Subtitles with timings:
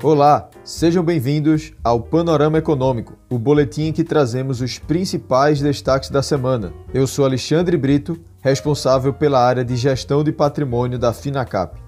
[0.00, 6.22] Olá, sejam bem-vindos ao Panorama Econômico, o boletim em que trazemos os principais destaques da
[6.22, 6.72] semana.
[6.94, 11.87] Eu sou Alexandre Brito, responsável pela área de gestão de patrimônio da Finacap.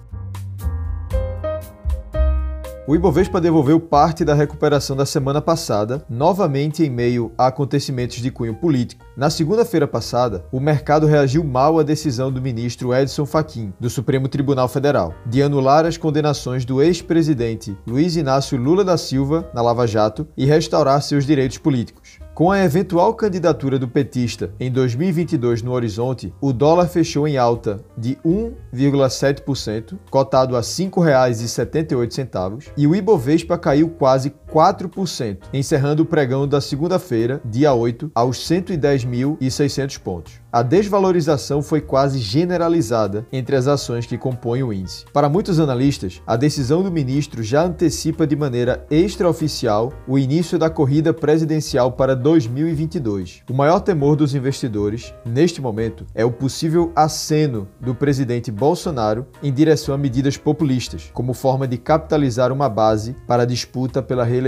[2.91, 8.29] O Ibovespa devolveu parte da recuperação da semana passada, novamente em meio a acontecimentos de
[8.29, 9.05] cunho político.
[9.15, 14.27] Na segunda-feira passada, o mercado reagiu mal à decisão do ministro Edson Fachin, do Supremo
[14.27, 19.87] Tribunal Federal, de anular as condenações do ex-presidente Luiz Inácio Lula da Silva na Lava
[19.87, 22.19] Jato e restaurar seus direitos políticos.
[22.33, 27.83] Com a eventual candidatura do petista em 2022 no horizonte, o dólar fechou em alta
[27.97, 36.45] de 1,7%, cotado a R$ 5,78, e o Ibovespa caiu quase 4%, encerrando o pregão
[36.45, 40.41] da segunda-feira, dia 8, aos 110.600 pontos.
[40.51, 45.05] A desvalorização foi quase generalizada entre as ações que compõem o índice.
[45.13, 50.69] Para muitos analistas, a decisão do ministro já antecipa de maneira extraoficial o início da
[50.69, 53.43] corrida presidencial para 2022.
[53.49, 59.53] O maior temor dos investidores, neste momento, é o possível aceno do presidente Bolsonaro em
[59.53, 64.40] direção a medidas populistas, como forma de capitalizar uma base para a disputa pela reeleição.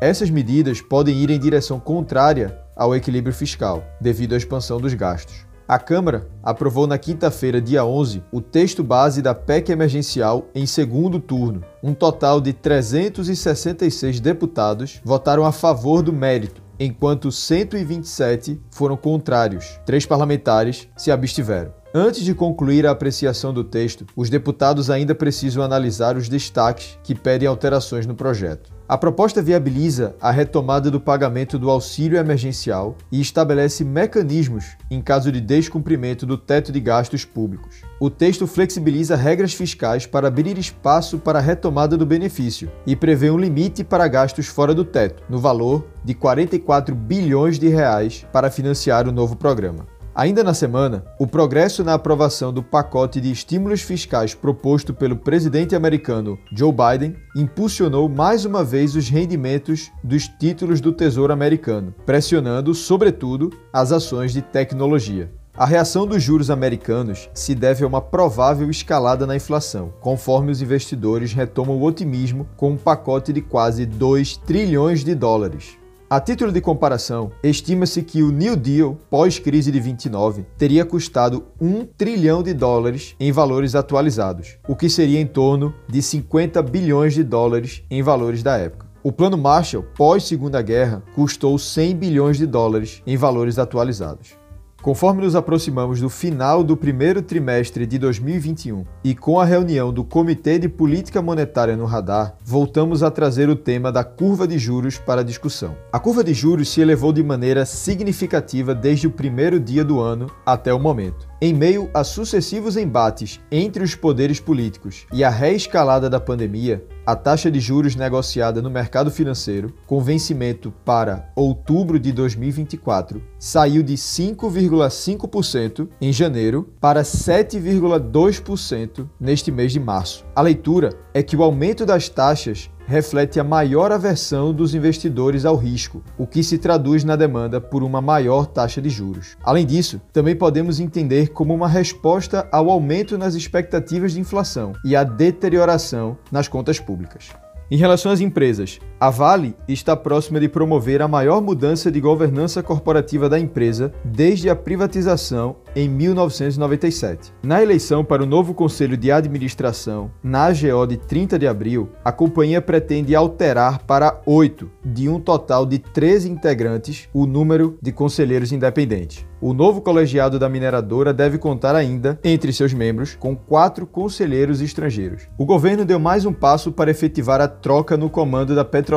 [0.00, 5.46] Essas medidas podem ir em direção contrária ao equilíbrio fiscal, devido à expansão dos gastos.
[5.66, 11.18] A Câmara aprovou na quinta-feira, dia 11, o texto base da PEC emergencial em segundo
[11.18, 11.64] turno.
[11.82, 19.80] Um total de 366 deputados votaram a favor do mérito, enquanto 127 foram contrários.
[19.86, 21.72] Três parlamentares se abstiveram.
[21.94, 27.14] Antes de concluir a apreciação do texto, os deputados ainda precisam analisar os destaques que
[27.14, 28.73] pedem alterações no projeto.
[28.86, 35.32] A proposta viabiliza a retomada do pagamento do auxílio emergencial e estabelece mecanismos em caso
[35.32, 37.76] de descumprimento do teto de gastos públicos.
[37.98, 43.30] O texto flexibiliza regras fiscais para abrir espaço para a retomada do benefício e prevê
[43.30, 48.50] um limite para gastos fora do teto, no valor de 44 bilhões de reais para
[48.50, 49.93] financiar o novo programa.
[50.14, 55.74] Ainda na semana, o progresso na aprovação do pacote de estímulos fiscais proposto pelo presidente
[55.74, 62.72] americano Joe Biden impulsionou mais uma vez os rendimentos dos títulos do Tesouro americano, pressionando,
[62.74, 65.32] sobretudo, as ações de tecnologia.
[65.56, 70.62] A reação dos juros americanos se deve a uma provável escalada na inflação, conforme os
[70.62, 75.76] investidores retomam o otimismo com um pacote de quase 2 trilhões de dólares.
[76.08, 81.86] A título de comparação, estima-se que o New Deal, pós-crise de 29, teria custado 1
[81.96, 87.24] trilhão de dólares em valores atualizados, o que seria em torno de 50 bilhões de
[87.24, 88.86] dólares em valores da época.
[89.02, 94.36] O Plano Marshall, pós-Segunda Guerra, custou 100 bilhões de dólares em valores atualizados.
[94.84, 100.04] Conforme nos aproximamos do final do primeiro trimestre de 2021 e com a reunião do
[100.04, 104.98] Comitê de Política Monetária no radar, voltamos a trazer o tema da curva de juros
[104.98, 105.74] para discussão.
[105.90, 110.26] A curva de juros se elevou de maneira significativa desde o primeiro dia do ano
[110.44, 111.26] até o momento.
[111.44, 117.14] Em meio a sucessivos embates entre os poderes políticos e a reescalada da pandemia, a
[117.14, 123.92] taxa de juros negociada no mercado financeiro, com vencimento para outubro de 2024, saiu de
[123.92, 130.24] 5,5% em janeiro para 7,2% neste mês de março.
[130.34, 135.56] A leitura é que o aumento das taxas reflete a maior aversão dos investidores ao
[135.56, 139.36] risco, o que se traduz na demanda por uma maior taxa de juros.
[139.42, 144.94] Além disso, também podemos entender como uma resposta ao aumento nas expectativas de inflação e
[144.94, 147.28] à deterioração nas contas públicas.
[147.70, 152.62] Em relação às empresas, a Vale está próxima de promover a maior mudança de governança
[152.62, 157.30] corporativa da empresa desde a privatização em 1997.
[157.42, 162.10] Na eleição para o novo Conselho de Administração, na AGO de 30 de abril, a
[162.10, 168.52] companhia pretende alterar para oito, de um total de 13 integrantes, o número de conselheiros
[168.52, 169.26] independentes.
[169.40, 175.28] O novo colegiado da mineradora deve contar ainda, entre seus membros, com quatro conselheiros estrangeiros.
[175.36, 178.93] O governo deu mais um passo para efetivar a troca no comando da Petrobras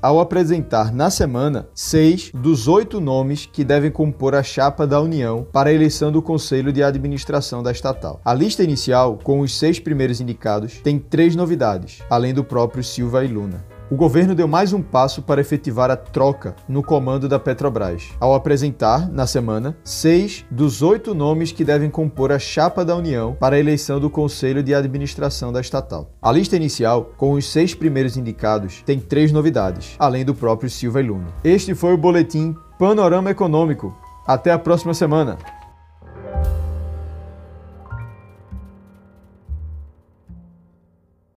[0.00, 5.46] ao apresentar na semana seis dos oito nomes que devem compor a chapa da União
[5.52, 8.20] para a eleição do Conselho de Administração da estatal.
[8.24, 13.24] A lista inicial, com os seis primeiros indicados, tem três novidades, além do próprio Silva
[13.24, 17.38] e Luna o governo deu mais um passo para efetivar a troca no comando da
[17.38, 22.96] Petrobras, ao apresentar, na semana, seis dos oito nomes que devem compor a chapa da
[22.96, 26.08] União para a eleição do Conselho de Administração da estatal.
[26.22, 31.02] A lista inicial, com os seis primeiros indicados, tem três novidades, além do próprio Silva
[31.02, 31.26] e.
[31.44, 33.94] Este foi o boletim Panorama Econômico.
[34.26, 35.36] Até a próxima semana!